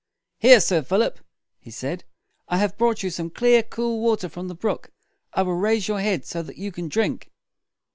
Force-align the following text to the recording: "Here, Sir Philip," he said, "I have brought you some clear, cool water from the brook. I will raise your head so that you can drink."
"Here, 0.39 0.59
Sir 0.59 0.81
Philip," 0.81 1.19
he 1.59 1.69
said, 1.69 2.05
"I 2.47 2.57
have 2.57 2.75
brought 2.75 3.03
you 3.03 3.11
some 3.11 3.29
clear, 3.29 3.61
cool 3.61 3.99
water 3.99 4.29
from 4.29 4.47
the 4.47 4.55
brook. 4.55 4.89
I 5.31 5.43
will 5.43 5.53
raise 5.53 5.87
your 5.87 6.01
head 6.01 6.25
so 6.25 6.41
that 6.41 6.57
you 6.57 6.71
can 6.71 6.87
drink." 6.89 7.29